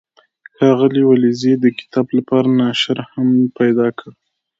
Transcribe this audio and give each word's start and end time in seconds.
ښاغلي 0.55 1.03
ولیزي 1.05 1.53
د 1.59 1.65
کتاب 1.79 2.07
لپاره 2.17 2.47
ناشر 2.61 2.97
هم 3.11 3.29
پیدا 3.57 3.87
کړ. 3.97 4.11